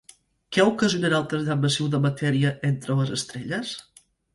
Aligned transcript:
Què 0.55 0.65
ocasionarà 0.69 1.21
el 1.23 1.29
trasllat 1.35 1.63
massiu 1.67 1.93
de 1.97 2.03
matèria 2.09 2.57
entre 2.75 3.01
les 3.03 3.17
estrelles? 3.23 3.81